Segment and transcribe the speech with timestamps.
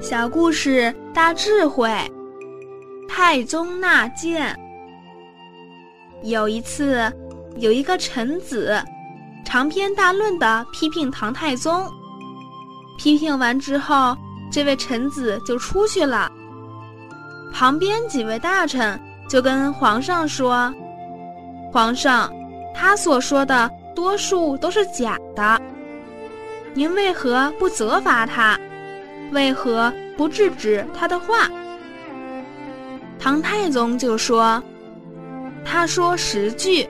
[0.00, 1.90] 小故事大智慧，
[3.08, 4.56] 太宗纳谏。
[6.22, 7.12] 有一次，
[7.56, 8.80] 有一个臣子
[9.44, 11.84] 长篇大论的批评唐太宗。
[12.96, 14.16] 批评完之后，
[14.52, 16.30] 这位臣子就出去了。
[17.52, 20.72] 旁边几位大臣就跟皇上说
[21.72, 22.32] ：“皇上，
[22.72, 25.60] 他所说的多数都是假的，
[26.72, 28.56] 您为何不责罚他？”
[29.32, 31.48] 为何不制止他的话？
[33.18, 34.62] 唐太宗就说
[35.64, 36.88] ：“他说十句，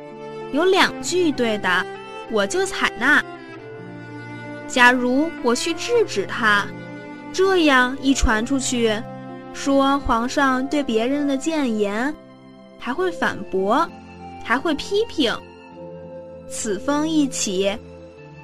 [0.52, 1.86] 有两句对的，
[2.30, 3.24] 我就采纳。
[4.66, 6.66] 假如我去制止他，
[7.32, 8.92] 这样一传出去，
[9.54, 12.14] 说皇上对别人的谏言，
[12.78, 13.88] 还会反驳，
[14.44, 15.34] 还会批评。
[16.48, 17.74] 此风一起，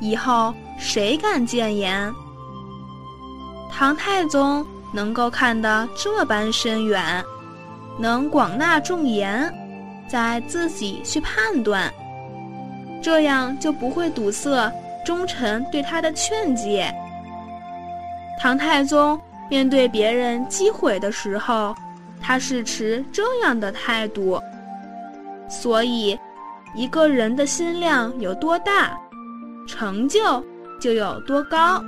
[0.00, 2.12] 以后谁敢谏言？”
[3.76, 7.22] 唐太宗能够看得这般深远，
[7.98, 9.52] 能广纳众言，
[10.06, 11.92] 再自己去判断，
[13.02, 14.72] 这样就不会堵塞
[15.04, 16.94] 忠臣对他的劝诫。
[18.38, 21.74] 唐太宗面对别人击毁的时候，
[22.20, 24.40] 他是持这样的态度。
[25.48, 26.16] 所以，
[26.76, 28.96] 一个人的心量有多大，
[29.66, 30.42] 成就
[30.80, 31.82] 就有多高。